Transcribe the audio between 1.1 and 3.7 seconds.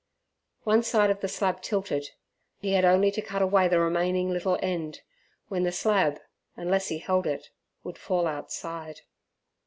of the slab tilted; he had only to cut away